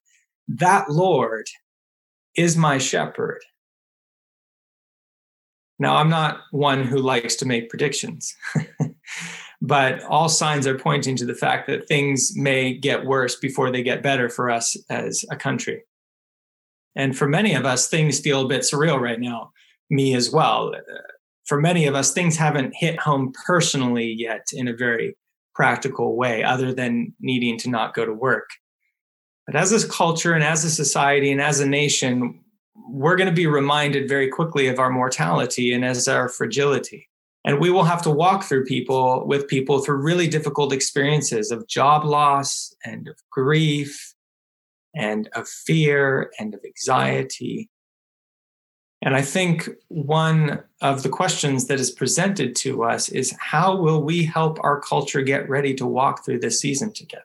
that 0.49 0.91
Lord, 0.91 1.47
is 2.37 2.57
my 2.57 2.79
shepherd. 2.79 3.41
Now, 5.79 5.97
I'm 5.97 6.11
not 6.11 6.41
one 6.51 6.85
who 6.85 6.99
likes 6.99 7.37
to 7.37 7.47
make 7.47 7.69
predictions. 7.69 8.35
but 9.65 10.03
all 10.03 10.29
signs 10.29 10.67
are 10.67 10.77
pointing 10.77 11.15
to 11.15 11.25
the 11.25 11.37
fact 11.37 11.69
that 11.69 11.87
things 11.87 12.33
may 12.35 12.75
get 12.75 13.07
worse 13.07 13.37
before 13.37 13.71
they 13.71 13.81
get 13.81 14.03
better 14.03 14.29
for 14.29 14.51
us 14.51 14.77
as 14.91 15.25
a 15.31 15.37
country. 15.37 15.85
And 16.97 17.17
for 17.17 17.29
many 17.29 17.55
of 17.55 17.65
us, 17.65 17.89
things 17.89 18.19
feel 18.19 18.45
a 18.45 18.49
bit 18.49 18.63
surreal 18.63 19.01
right 19.01 19.21
now, 19.21 19.53
me 19.89 20.17
as 20.17 20.33
well. 20.33 20.75
Uh, 20.75 20.99
for 21.47 21.61
many 21.61 21.87
of 21.87 21.95
us, 21.95 22.13
things 22.13 22.37
haven't 22.37 22.75
hit 22.75 22.99
home 22.99 23.33
personally 23.47 24.13
yet 24.19 24.49
in 24.53 24.67
a 24.67 24.75
very 24.75 25.17
practical 25.55 26.17
way, 26.17 26.43
other 26.43 26.75
than 26.75 27.15
needing 27.21 27.57
to 27.59 27.71
not 27.71 27.95
go 27.95 28.05
to 28.05 28.13
work. 28.13 28.51
But 29.47 29.55
as 29.55 29.73
a 29.73 29.89
culture 29.89 30.33
and 30.33 30.43
as 30.43 30.65
a 30.65 30.71
society 30.71 31.31
and 31.31 31.41
as 31.41 31.61
a 31.61 31.67
nation, 31.67 32.41
we're 32.89 33.17
going 33.17 33.31
to 33.31 33.35
be 33.35 33.47
reminded 33.47 34.09
very 34.09 34.29
quickly 34.29 34.67
of 34.67 34.81
our 34.81 34.91
mortality 34.91 35.73
and 35.73 35.85
as 35.85 36.09
our 36.09 36.29
fragility 36.29 37.09
and 37.45 37.59
we 37.59 37.71
will 37.71 37.85
have 37.85 38.03
to 38.03 38.11
walk 38.11 38.45
through 38.45 38.65
people 38.65 39.27
with 39.27 39.49
people 39.49 39.81
through 39.81 39.97
really 39.97 40.29
difficult 40.29 40.73
experiences 40.73 41.51
of 41.51 41.67
job 41.67 42.05
loss 42.05 42.75
and 42.85 43.09
of 43.09 43.17
grief 43.31 44.15
and 44.95 45.29
of 45.35 45.49
fear 45.49 46.31
and 46.39 46.55
of 46.55 46.61
anxiety. 46.65 47.69
And 49.05 49.17
i 49.17 49.23
think 49.23 49.69
one 49.89 50.63
of 50.81 51.03
the 51.03 51.09
questions 51.09 51.67
that 51.67 51.81
is 51.81 51.91
presented 51.91 52.55
to 52.57 52.85
us 52.85 53.09
is 53.09 53.35
how 53.41 53.77
will 53.77 54.03
we 54.03 54.25
help 54.25 54.59
our 54.63 54.81
culture 54.81 55.23
get 55.23 55.49
ready 55.49 55.75
to 55.75 55.87
walk 55.87 56.25
through 56.25 56.41
this 56.41 56.61
season 56.61 56.93
together? 56.93 57.25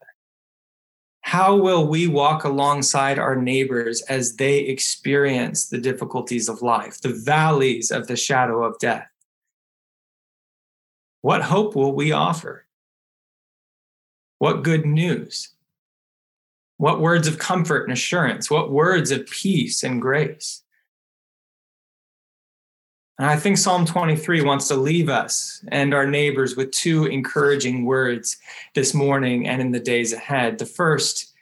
How 1.21 1.57
will 1.57 1.85
we 1.85 2.07
walk 2.07 2.45
alongside 2.45 3.19
our 3.19 3.35
neighbors 3.35 4.01
as 4.03 4.37
they 4.37 4.59
experience 4.59 5.67
the 5.67 5.77
difficulties 5.77 6.49
of 6.49 6.63
life 6.63 6.99
the 7.01 7.13
valleys 7.13 7.91
of 7.91 8.07
the 8.07 8.15
shadow 8.15 8.63
of 8.63 8.79
death 8.79 9.07
what 11.21 11.41
hope 11.41 11.75
will 11.75 11.93
we 11.93 12.11
offer? 12.11 12.65
What 14.39 14.63
good 14.63 14.85
news? 14.85 15.49
What 16.77 17.01
words 17.01 17.27
of 17.27 17.39
comfort 17.39 17.83
and 17.83 17.93
assurance? 17.93 18.51
What 18.51 18.71
words 18.71 19.11
of 19.11 19.25
peace 19.27 19.83
and 19.83 20.01
grace? 20.01 20.63
And 23.19 23.27
I 23.27 23.35
think 23.35 23.57
Psalm 23.57 23.85
23 23.85 24.43
wants 24.43 24.67
to 24.67 24.75
leave 24.75 25.09
us 25.09 25.63
and 25.69 25.93
our 25.93 26.05
neighbors 26.05 26.55
with 26.55 26.69
two 26.69 27.05
encouraging 27.05 27.83
words 27.83 28.37
this 28.75 28.93
morning 28.93 29.47
and 29.47 29.59
in 29.59 29.71
the 29.71 29.79
days 29.79 30.13
ahead. 30.13 30.59
The 30.59 30.67
first 30.67 31.33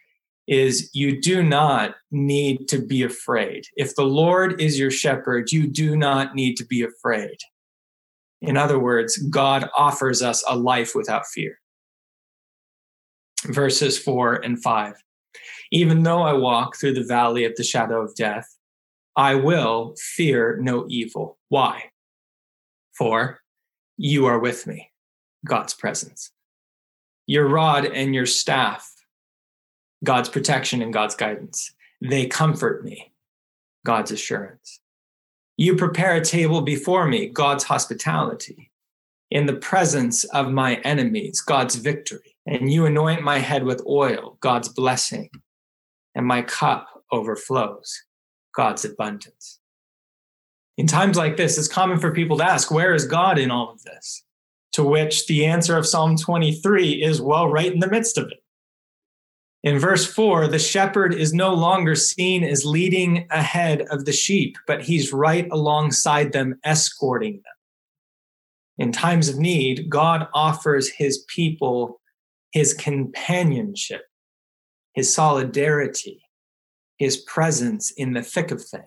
is 0.48 0.90
you 0.94 1.20
do 1.20 1.44
not 1.44 1.96
need 2.12 2.70
to 2.70 2.78
be 2.80 3.04
afraid. 3.04 3.66
If 3.76 3.96
the 3.96 4.06
Lord 4.06 4.62
is 4.62 4.80
your 4.80 4.92
shepherd, 4.92 5.52
you 5.52 5.68
do 5.68 5.98
not 5.98 6.34
need 6.34 6.56
to 6.58 6.66
be 6.66 6.82
afraid. 6.84 7.40
In 8.42 8.58
other 8.58 8.80
words, 8.80 9.18
God 9.18 9.70
offers 9.78 10.22
us 10.22 10.44
a 10.48 10.56
life 10.56 10.94
without 10.96 11.26
fear. 11.28 11.60
Verses 13.46 13.98
four 13.98 14.36
and 14.36 14.62
five. 14.62 14.96
Even 15.72 16.04
though 16.04 16.22
I 16.22 16.34
walk 16.34 16.76
through 16.76 16.94
the 16.94 17.04
valley 17.04 17.46
of 17.46 17.56
the 17.56 17.64
shadow 17.64 18.02
of 18.02 18.16
death, 18.16 18.56
I 19.16 19.36
will 19.36 19.96
fear 19.98 20.58
no 20.62 20.86
evil. 20.90 21.38
Why? 21.50 21.92
For 22.98 23.40
you 23.98 24.26
are 24.26 24.40
with 24.40 24.68
me, 24.68 24.92
God's 25.46 25.74
presence. 25.74 26.32
Your 27.28 27.48
rod 27.48 27.86
and 27.86 28.14
your 28.14 28.26
staff, 28.26 28.92
God's 30.04 30.30
protection 30.30 30.82
and 30.82 30.94
God's 30.94 31.16
guidance, 31.16 31.74
they 32.02 32.28
comfort 32.28 32.84
me, 32.84 33.14
God's 33.86 34.12
assurance. 34.12 34.80
You 35.58 35.76
prepare 35.76 36.16
a 36.16 36.26
table 36.26 36.62
before 36.62 37.08
me, 37.08 37.28
God's 37.28 37.64
hospitality, 37.64 38.72
in 39.32 39.46
the 39.46 39.56
presence 39.56 40.24
of 40.26 40.52
my 40.52 40.76
enemies, 40.84 41.42
God's 41.42 41.76
victory. 41.76 42.36
And 42.46 42.72
you 42.72 42.86
anoint 42.86 43.24
my 43.24 43.40
head 43.40 43.64
with 43.64 43.82
oil, 43.88 44.38
God's 44.40 44.70
blessing, 44.70 45.30
and 46.14 46.26
my 46.26 46.42
cup 46.42 46.88
overflows, 47.12 48.04
God's 48.54 48.86
abundance. 48.86 49.60
In 50.78 50.88
times 50.88 51.18
like 51.18 51.38
this, 51.38 51.58
it's 51.58 51.68
common 51.68 52.00
for 52.00 52.12
people 52.12 52.38
to 52.38 52.44
ask, 52.44 52.70
Where 52.70 52.94
is 52.94 53.06
God 53.06 53.40
in 53.40 53.50
all 53.50 53.72
of 53.72 53.84
this? 53.84 54.24
To 54.74 54.84
which 54.84 55.26
the 55.28 55.46
answer 55.46 55.78
of 55.78 55.88
Psalm 55.88 56.18
23 56.18 57.02
is, 57.02 57.22
Well, 57.22 57.48
right 57.48 57.72
in 57.72 57.80
the 57.80 57.90
midst 57.90 58.18
of 58.18 58.28
it. 58.28 58.44
In 59.66 59.80
verse 59.80 60.06
4, 60.06 60.48
the 60.48 60.60
shepherd 60.60 61.12
is 61.12 61.34
no 61.34 61.52
longer 61.52 61.96
seen 61.96 62.44
as 62.44 62.64
leading 62.64 63.26
ahead 63.32 63.82
of 63.90 64.06
the 64.06 64.14
sheep, 64.14 64.58
but 64.68 64.84
he's 64.84 65.12
right 65.12 65.48
alongside 65.52 66.32
them, 66.32 66.60
escorting 66.64 67.34
them. 67.34 67.54
In 68.78 68.92
times 68.92 69.28
of 69.28 69.40
need, 69.40 69.90
God 69.90 70.28
offers 70.36 70.88
his 70.90 71.26
people 71.28 72.00
his 72.52 72.76
companionship, 72.76 74.04
his 74.94 75.12
solidarity, 75.12 76.22
his 76.98 77.18
presence 77.18 77.92
in 77.98 78.14
the 78.14 78.22
thick 78.22 78.52
of 78.52 78.64
things. 78.64 78.86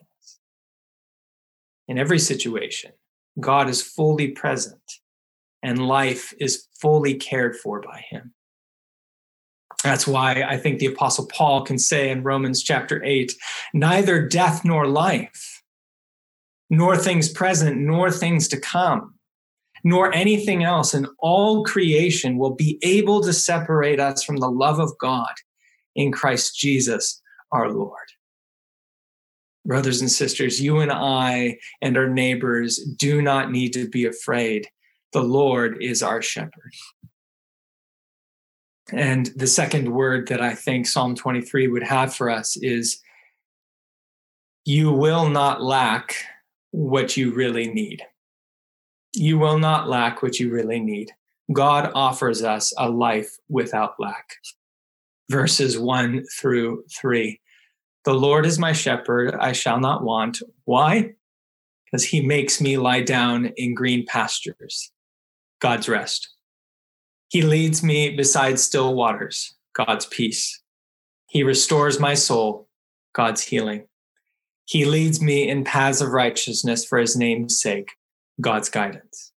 In 1.88 1.98
every 1.98 2.20
situation, 2.20 2.92
God 3.40 3.68
is 3.68 3.82
fully 3.82 4.28
present 4.28 4.80
and 5.60 5.88
life 5.88 6.32
is 6.38 6.68
fully 6.80 7.14
cared 7.14 7.56
for 7.56 7.80
by 7.80 8.04
him. 8.08 8.32
That's 9.84 10.06
why 10.06 10.42
I 10.42 10.56
think 10.56 10.78
the 10.78 10.86
Apostle 10.86 11.26
Paul 11.26 11.64
can 11.64 11.78
say 11.78 12.10
in 12.10 12.24
Romans 12.24 12.62
chapter 12.62 13.02
8 13.04 13.32
neither 13.72 14.26
death 14.26 14.64
nor 14.64 14.86
life, 14.86 15.62
nor 16.68 16.96
things 16.96 17.28
present, 17.28 17.78
nor 17.78 18.10
things 18.10 18.48
to 18.48 18.60
come, 18.60 19.14
nor 19.84 20.12
anything 20.12 20.64
else 20.64 20.94
in 20.94 21.06
all 21.20 21.64
creation 21.64 22.38
will 22.38 22.54
be 22.54 22.78
able 22.82 23.22
to 23.22 23.32
separate 23.32 24.00
us 24.00 24.24
from 24.24 24.38
the 24.38 24.50
love 24.50 24.80
of 24.80 24.98
God 24.98 25.32
in 25.94 26.10
Christ 26.10 26.56
Jesus 26.56 27.22
our 27.52 27.70
Lord. 27.70 28.08
Brothers 29.64 30.00
and 30.00 30.10
sisters, 30.10 30.60
you 30.60 30.80
and 30.80 30.90
I 30.90 31.58
and 31.82 31.96
our 31.96 32.08
neighbors 32.08 32.78
do 32.78 33.22
not 33.22 33.52
need 33.52 33.72
to 33.74 33.88
be 33.88 34.06
afraid. 34.06 34.66
The 35.12 35.22
Lord 35.22 35.76
is 35.80 36.02
our 36.02 36.22
shepherd. 36.22 36.72
And 38.92 39.26
the 39.36 39.46
second 39.46 39.92
word 39.92 40.28
that 40.28 40.40
I 40.40 40.54
think 40.54 40.86
Psalm 40.86 41.14
23 41.14 41.68
would 41.68 41.82
have 41.82 42.14
for 42.14 42.30
us 42.30 42.56
is 42.56 43.00
you 44.64 44.92
will 44.92 45.28
not 45.28 45.62
lack 45.62 46.14
what 46.70 47.16
you 47.16 47.32
really 47.32 47.68
need. 47.72 48.02
You 49.14 49.38
will 49.38 49.58
not 49.58 49.88
lack 49.88 50.22
what 50.22 50.38
you 50.38 50.50
really 50.50 50.80
need. 50.80 51.12
God 51.52 51.90
offers 51.94 52.42
us 52.42 52.72
a 52.76 52.88
life 52.88 53.36
without 53.48 53.94
lack. 53.98 54.34
verses 55.30 55.78
1 55.78 56.24
through 56.38 56.84
3. 56.90 57.40
The 58.04 58.14
Lord 58.14 58.46
is 58.46 58.58
my 58.58 58.72
shepherd, 58.72 59.34
I 59.34 59.52
shall 59.52 59.80
not 59.80 60.02
want. 60.02 60.42
Why? 60.64 61.12
Because 61.84 62.04
he 62.04 62.20
makes 62.20 62.60
me 62.60 62.76
lie 62.78 63.02
down 63.02 63.46
in 63.56 63.74
green 63.74 64.06
pastures, 64.06 64.90
God's 65.60 65.88
rest. 65.88 66.28
He 67.28 67.42
leads 67.42 67.82
me 67.82 68.16
beside 68.16 68.58
still 68.58 68.94
waters, 68.94 69.54
God's 69.74 70.06
peace. 70.06 70.62
He 71.28 71.42
restores 71.42 72.00
my 72.00 72.14
soul, 72.14 72.68
God's 73.14 73.42
healing. 73.42 73.86
He 74.64 74.84
leads 74.86 75.20
me 75.20 75.48
in 75.48 75.64
paths 75.64 76.00
of 76.00 76.10
righteousness 76.10 76.84
for 76.84 76.98
his 76.98 77.16
name's 77.16 77.60
sake, 77.60 77.90
God's 78.40 78.70
guidance. 78.70 79.32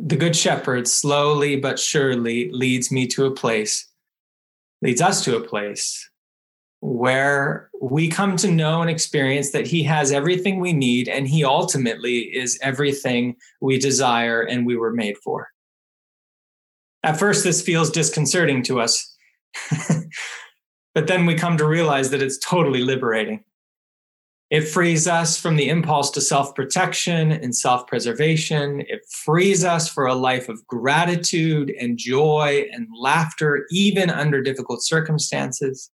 The 0.00 0.16
Good 0.16 0.34
Shepherd 0.34 0.88
slowly 0.88 1.56
but 1.56 1.78
surely 1.78 2.50
leads 2.50 2.90
me 2.90 3.06
to 3.08 3.26
a 3.26 3.30
place, 3.30 3.86
leads 4.82 5.00
us 5.00 5.22
to 5.24 5.36
a 5.36 5.46
place 5.46 6.08
where 6.80 7.70
we 7.80 8.08
come 8.08 8.36
to 8.36 8.50
know 8.50 8.82
and 8.82 8.90
experience 8.90 9.52
that 9.52 9.66
he 9.66 9.82
has 9.82 10.12
everything 10.12 10.60
we 10.60 10.72
need 10.72 11.08
and 11.08 11.26
he 11.26 11.44
ultimately 11.44 12.18
is 12.18 12.58
everything 12.60 13.36
we 13.62 13.78
desire 13.78 14.42
and 14.42 14.66
we 14.66 14.76
were 14.76 14.92
made 14.92 15.16
for. 15.18 15.48
At 17.04 17.18
first, 17.18 17.44
this 17.44 17.60
feels 17.60 17.90
disconcerting 17.90 18.62
to 18.62 18.80
us, 18.80 19.14
but 20.94 21.06
then 21.06 21.26
we 21.26 21.34
come 21.34 21.58
to 21.58 21.66
realize 21.66 22.08
that 22.10 22.22
it's 22.22 22.38
totally 22.38 22.80
liberating. 22.80 23.44
It 24.50 24.62
frees 24.62 25.06
us 25.06 25.38
from 25.38 25.56
the 25.56 25.68
impulse 25.68 26.10
to 26.12 26.22
self 26.22 26.54
protection 26.54 27.30
and 27.30 27.54
self 27.54 27.86
preservation. 27.86 28.80
It 28.88 29.00
frees 29.10 29.64
us 29.64 29.86
for 29.86 30.06
a 30.06 30.14
life 30.14 30.48
of 30.48 30.66
gratitude 30.66 31.74
and 31.78 31.98
joy 31.98 32.64
and 32.72 32.88
laughter, 32.98 33.66
even 33.70 34.08
under 34.08 34.40
difficult 34.42 34.82
circumstances. 34.82 35.90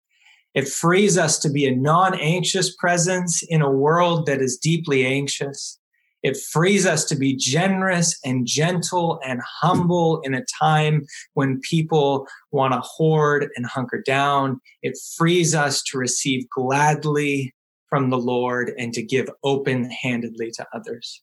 It 0.56 0.68
frees 0.68 1.20
us 1.20 1.38
to 1.40 1.52
be 1.52 1.68
a 1.68 1.76
non 1.76 2.20
anxious 2.20 2.76
presence 2.78 3.44
in 3.44 3.62
a 3.62 3.70
world 3.70 4.26
that 4.26 4.42
is 4.42 4.58
deeply 4.58 5.06
anxious. 5.06 5.80
It 6.26 6.38
frees 6.38 6.88
us 6.88 7.06
to 7.06 7.16
be 7.16 7.36
generous 7.36 8.18
and 8.26 8.48
gentle 8.48 9.20
and 9.24 9.40
humble 9.62 10.22
in 10.22 10.34
a 10.34 10.44
time 10.60 11.06
when 11.36 11.60
people 11.60 12.28
want 12.50 12.74
to 12.74 12.80
hoard 12.80 13.50
and 13.56 13.68
hunker 13.68 14.02
down. 14.02 14.60
It 14.82 14.98
frees 15.16 15.54
us 15.54 15.84
to 15.84 16.00
receive 16.00 16.50
gladly 16.50 17.54
from 17.90 18.10
the 18.10 18.18
Lord 18.18 18.72
and 18.76 18.92
to 18.94 19.04
give 19.04 19.30
open 19.44 19.92
handedly 19.92 20.50
to 20.56 20.66
others. 20.74 21.22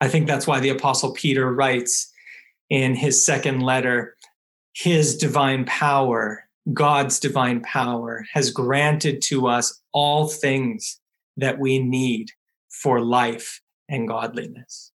I 0.00 0.08
think 0.08 0.26
that's 0.26 0.48
why 0.48 0.58
the 0.58 0.70
Apostle 0.70 1.12
Peter 1.12 1.54
writes 1.54 2.12
in 2.68 2.96
his 2.96 3.24
second 3.24 3.60
letter 3.60 4.16
His 4.72 5.16
divine 5.16 5.64
power 5.64 6.48
God's 6.72 7.20
divine 7.20 7.60
power 7.60 8.26
has 8.32 8.50
granted 8.50 9.22
to 9.26 9.46
us 9.46 9.80
all 9.92 10.26
things 10.26 11.00
that 11.36 11.60
we 11.60 11.78
need 11.78 12.32
for 12.68 13.00
life 13.00 13.60
and 13.88 14.08
godliness. 14.08 14.92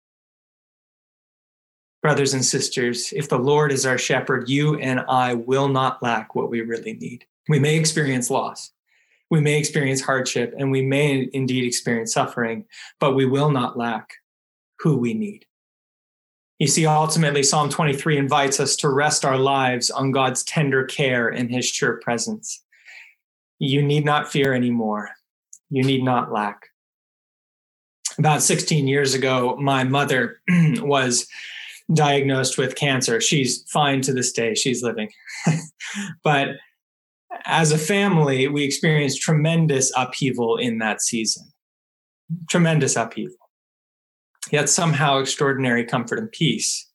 Brothers 2.01 2.33
and 2.33 2.45
sisters, 2.45 3.11
if 3.13 3.27
the 3.27 3.37
Lord 3.37 3.71
is 3.71 3.85
our 3.85 3.97
shepherd, 3.97 4.47
you 4.49 4.79
and 4.79 5.01
I 5.09 5.33
will 5.33 5.67
not 5.67 6.01
lack 6.01 6.33
what 6.33 6.49
we 6.49 6.61
really 6.61 6.93
need. 6.93 7.25
We 7.49 7.59
may 7.59 7.77
experience 7.77 8.29
loss, 8.29 8.71
we 9.29 9.41
may 9.41 9.59
experience 9.59 10.01
hardship, 10.01 10.53
and 10.57 10.71
we 10.71 10.81
may 10.81 11.29
indeed 11.33 11.65
experience 11.65 12.13
suffering, 12.13 12.65
but 12.99 13.15
we 13.15 13.25
will 13.25 13.51
not 13.51 13.77
lack 13.77 14.13
who 14.79 14.97
we 14.97 15.13
need. 15.13 15.45
You 16.57 16.67
see, 16.67 16.85
ultimately, 16.85 17.43
Psalm 17.43 17.69
23 17.69 18.17
invites 18.17 18.59
us 18.59 18.75
to 18.77 18.89
rest 18.89 19.23
our 19.23 19.37
lives 19.37 19.89
on 19.89 20.11
God's 20.11 20.43
tender 20.43 20.83
care 20.83 21.29
and 21.29 21.49
his 21.49 21.65
sure 21.65 21.99
presence. 22.01 22.63
You 23.59 23.81
need 23.81 24.03
not 24.03 24.31
fear 24.31 24.53
anymore. 24.53 25.09
You 25.69 25.83
need 25.83 26.03
not 26.03 26.31
lack. 26.31 26.68
About 28.19 28.43
16 28.43 28.87
years 28.87 29.13
ago, 29.13 29.55
my 29.57 29.83
mother 29.83 30.39
was 30.49 31.27
diagnosed 31.93 32.57
with 32.57 32.75
cancer. 32.75 33.19
She's 33.19 33.63
fine 33.71 34.01
to 34.01 34.13
this 34.13 34.31
day, 34.31 34.53
she's 34.53 34.83
living. 34.83 35.09
but 36.23 36.49
as 37.45 37.71
a 37.71 37.77
family, 37.77 38.47
we 38.47 38.63
experienced 38.63 39.21
tremendous 39.21 39.91
upheaval 39.95 40.57
in 40.57 40.77
that 40.79 41.01
season. 41.01 41.51
Tremendous 42.49 42.95
upheaval 42.95 43.39
yet 44.51 44.69
somehow 44.69 45.19
extraordinary 45.19 45.85
comfort 45.85 46.19
and 46.19 46.31
peace. 46.31 46.87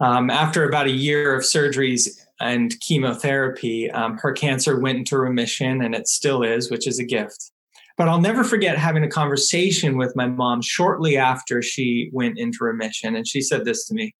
Um, 0.00 0.30
after 0.30 0.68
about 0.68 0.86
a 0.86 0.92
year 0.92 1.34
of 1.34 1.44
surgeries 1.44 2.08
and 2.40 2.78
chemotherapy, 2.80 3.90
um, 3.90 4.18
her 4.18 4.32
cancer 4.32 4.78
went 4.78 4.98
into 4.98 5.16
remission, 5.16 5.82
and 5.82 5.94
it 5.94 6.08
still 6.08 6.42
is, 6.42 6.70
which 6.70 6.86
is 6.86 6.98
a 6.98 7.04
gift. 7.04 7.52
But 7.96 8.08
I'll 8.08 8.20
never 8.20 8.42
forget 8.42 8.76
having 8.76 9.04
a 9.04 9.08
conversation 9.08 9.96
with 9.96 10.16
my 10.16 10.26
mom 10.26 10.62
shortly 10.62 11.16
after 11.16 11.62
she 11.62 12.10
went 12.12 12.38
into 12.38 12.58
remission. 12.62 13.14
And 13.14 13.26
she 13.26 13.40
said 13.40 13.64
this 13.64 13.86
to 13.86 13.94
me 13.94 14.14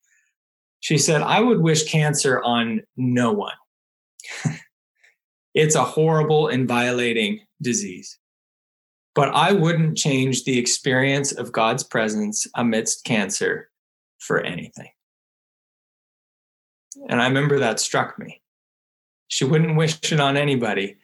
She 0.80 0.98
said, 0.98 1.22
I 1.22 1.40
would 1.40 1.60
wish 1.60 1.84
cancer 1.84 2.42
on 2.42 2.82
no 2.96 3.32
one. 3.32 3.54
it's 5.54 5.74
a 5.74 5.84
horrible 5.84 6.48
and 6.48 6.68
violating 6.68 7.40
disease. 7.60 8.18
But 9.14 9.34
I 9.34 9.52
wouldn't 9.52 9.96
change 9.96 10.44
the 10.44 10.58
experience 10.58 11.32
of 11.32 11.52
God's 11.52 11.84
presence 11.84 12.46
amidst 12.56 13.04
cancer 13.04 13.70
for 14.18 14.40
anything. 14.40 14.90
And 17.08 17.20
I 17.20 17.26
remember 17.26 17.58
that 17.58 17.80
struck 17.80 18.18
me. 18.18 18.40
She 19.28 19.44
wouldn't 19.44 19.76
wish 19.76 20.12
it 20.12 20.20
on 20.20 20.36
anybody. 20.36 20.96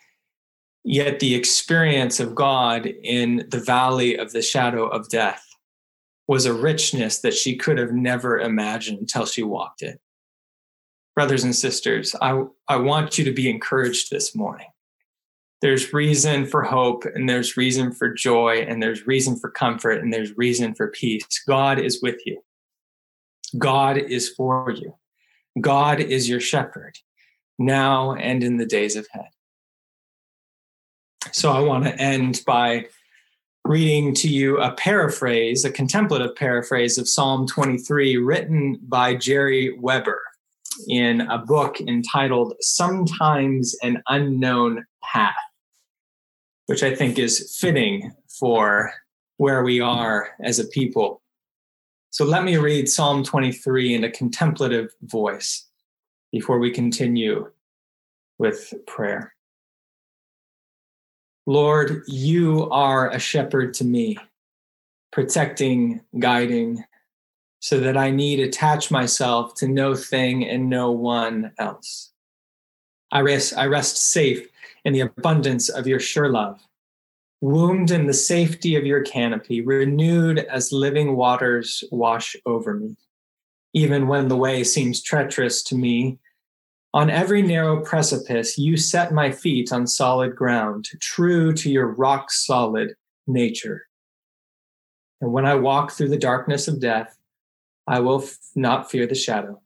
Yet 0.85 1.21
the 1.21 1.35
experience 1.35 2.21
of 2.21 2.35
God 2.35 2.87
in 2.87 3.47
the 3.51 3.61
valley 3.61 4.17
of 4.17 4.33
the 4.33 4.43
shadow 4.43 4.87
of 4.87 5.09
death 5.09 5.47
was 6.27 6.47
a 6.47 6.55
richness 6.55 7.21
that 7.21 7.35
she 7.35 7.57
could 7.57 7.79
have 7.79 7.93
never 7.93 8.39
imagined 8.39 8.99
until 8.99 9.27
she 9.27 9.43
walked 9.43 9.83
it. 9.83 10.01
Brothers 11.15 11.45
and 11.45 11.55
sisters, 11.55 12.15
I, 12.23 12.45
I 12.69 12.77
want 12.77 13.19
you 13.19 13.25
to 13.25 13.33
be 13.33 13.51
encouraged 13.51 14.11
this 14.11 14.35
morning 14.35 14.69
there's 15.61 15.93
reason 15.93 16.47
for 16.47 16.63
hope 16.63 17.05
and 17.15 17.29
there's 17.29 17.57
reason 17.57 17.93
for 17.93 18.13
joy 18.13 18.65
and 18.67 18.83
there's 18.83 19.07
reason 19.07 19.37
for 19.37 19.51
comfort 19.51 20.03
and 20.03 20.13
there's 20.13 20.37
reason 20.37 20.75
for 20.75 20.89
peace. 20.89 21.25
God 21.47 21.79
is 21.79 22.01
with 22.03 22.21
you. 22.25 22.41
God 23.59 23.99
is 23.99 24.31
for 24.31 24.71
you. 24.71 24.95
God 25.61 26.01
is 26.01 26.29
your 26.29 26.41
shepherd 26.41 26.97
now 27.59 28.15
and 28.15 28.43
in 28.43 28.57
the 28.57 28.67
days 28.67 28.97
ahead. 28.97 29.29
So 31.33 31.53
I 31.53 31.61
want 31.61 31.85
to 31.85 32.01
end 32.01 32.43
by 32.47 32.87
reading 33.65 34.15
to 34.15 34.29
you 34.29 34.59
a 34.59 34.73
paraphrase, 34.73 35.65
a 35.65 35.71
contemplative 35.71 36.35
paraphrase 36.35 36.99
of 36.99 37.09
Psalm 37.09 37.47
23 37.47 38.17
written 38.17 38.79
by 38.83 39.15
Jerry 39.15 39.79
Weber 39.79 40.23
in 40.89 41.21
a 41.23 41.39
book 41.39 41.81
entitled 41.81 42.55
Sometimes 42.61 43.77
an 43.83 44.03
Unknown 44.09 44.87
Path 45.03 45.35
which 46.71 46.85
I 46.85 46.95
think 46.95 47.19
is 47.19 47.59
fitting 47.61 48.13
for 48.29 48.93
where 49.39 49.65
we 49.65 49.81
are 49.81 50.29
as 50.41 50.61
a 50.61 50.69
people. 50.69 51.21
So 52.11 52.25
let 52.25 52.45
me 52.45 52.59
read 52.59 52.89
Psalm 52.89 53.25
23 53.25 53.93
in 53.93 54.05
a 54.05 54.11
contemplative 54.13 54.95
voice 55.03 55.67
before 56.31 56.61
we 56.61 56.71
continue 56.71 57.51
with 58.39 58.73
prayer. 58.87 59.35
Lord, 61.47 62.03
you 62.07 62.69
are 62.71 63.11
a 63.11 63.19
shepherd 63.19 63.75
to 63.75 63.85
me, 63.85 64.19
protecting, 65.11 66.03
guiding, 66.19 66.85
so 67.61 67.81
that 67.81 67.97
I 67.97 68.11
need 68.11 68.41
attach 68.41 68.91
myself 68.91 69.55
to 69.57 69.69
no 69.69 69.95
thing 69.95 70.47
and 70.47 70.69
no 70.69 70.91
one 70.93 71.53
else. 71.59 72.13
I 73.13 73.21
rest, 73.21 73.55
I 73.57 73.67
rest 73.67 73.97
safe 73.97 74.49
in 74.85 74.93
the 74.93 75.01
abundance 75.01 75.69
of 75.69 75.87
your 75.87 76.01
sure 76.01 76.31
love, 76.31 76.61
wombed 77.41 77.91
in 77.91 78.07
the 78.07 78.15
safety 78.15 78.77
of 78.77 78.87
your 78.87 79.03
canopy, 79.03 79.61
renewed 79.61 80.39
as 80.39 80.73
living 80.73 81.17
waters 81.17 81.85
wash 81.91 82.37
over 82.47 82.75
me. 82.75 82.97
Even 83.75 84.09
when 84.09 84.29
the 84.29 84.37
way 84.37 84.65
seems 84.65 85.03
treacherous 85.03 85.63
to 85.65 85.75
me, 85.75 86.19
on 86.93 87.09
every 87.09 87.43
narrow 87.43 87.85
precipice, 87.85 88.59
you 88.59 88.77
set 88.77 89.13
my 89.13 89.31
feet 89.31 89.73
on 89.73 89.87
solid 89.87 90.35
ground, 90.35 90.89
true 91.01 91.53
to 91.53 91.71
your 91.71 91.87
rock 91.87 92.31
solid 92.31 92.95
nature. 93.27 93.87
And 95.21 95.33
when 95.33 95.47
I 95.47 95.55
walk 95.55 95.93
through 95.93 96.09
the 96.09 96.19
darkness 96.19 96.67
of 96.67 96.81
death, 96.81 97.17
I 97.87 98.01
will 98.01 98.23
f- 98.23 98.37
not 98.57 98.91
fear 98.91 99.07
the 99.07 99.15
shadow. 99.15 99.61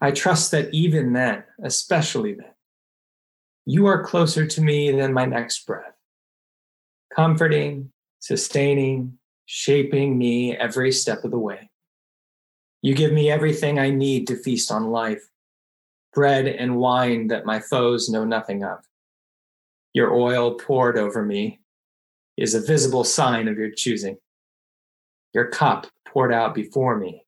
I 0.00 0.10
trust 0.10 0.50
that 0.50 0.74
even 0.74 1.12
then, 1.12 1.44
especially 1.62 2.34
then, 2.34 2.52
you 3.64 3.86
are 3.86 4.04
closer 4.04 4.46
to 4.46 4.60
me 4.60 4.90
than 4.90 5.12
my 5.12 5.24
next 5.24 5.66
breath, 5.66 5.94
comforting, 7.14 7.92
sustaining, 8.18 9.18
shaping 9.46 10.18
me 10.18 10.56
every 10.56 10.90
step 10.90 11.24
of 11.24 11.30
the 11.30 11.38
way. 11.38 11.70
You 12.82 12.94
give 12.94 13.12
me 13.12 13.30
everything 13.30 13.78
I 13.78 13.90
need 13.90 14.26
to 14.26 14.36
feast 14.36 14.70
on 14.70 14.90
life 14.90 15.30
bread 16.14 16.46
and 16.46 16.76
wine 16.76 17.28
that 17.28 17.46
my 17.46 17.60
foes 17.60 18.08
know 18.08 18.24
nothing 18.24 18.64
of. 18.64 18.78
Your 19.92 20.12
oil 20.14 20.54
poured 20.54 20.96
over 20.96 21.24
me 21.24 21.60
is 22.36 22.54
a 22.54 22.60
visible 22.60 23.04
sign 23.04 23.48
of 23.48 23.58
your 23.58 23.70
choosing. 23.70 24.16
Your 25.32 25.46
cup 25.46 25.86
poured 26.06 26.32
out 26.32 26.54
before 26.54 26.96
me, 26.96 27.24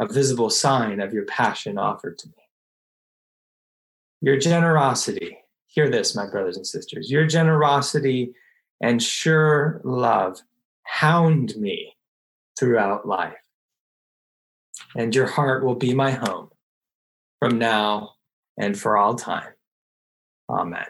a 0.00 0.06
visible 0.06 0.50
sign 0.50 1.00
of 1.00 1.12
your 1.12 1.24
passion 1.24 1.78
offered 1.78 2.18
to 2.18 2.28
me. 2.28 2.34
Your 4.20 4.38
generosity, 4.38 5.38
hear 5.66 5.90
this, 5.90 6.14
my 6.14 6.28
brothers 6.28 6.56
and 6.56 6.66
sisters, 6.66 7.10
your 7.10 7.26
generosity 7.26 8.34
and 8.80 9.02
sure 9.02 9.80
love 9.84 10.40
hound 10.84 11.56
me 11.56 11.96
throughout 12.58 13.06
life. 13.06 13.34
And 14.96 15.14
your 15.14 15.26
heart 15.26 15.64
will 15.64 15.74
be 15.74 15.94
my 15.94 16.12
home 16.12 16.50
from 17.40 17.58
now 17.58 18.13
and 18.58 18.78
for 18.78 18.96
all 18.96 19.14
time. 19.14 19.52
Amen. 20.48 20.86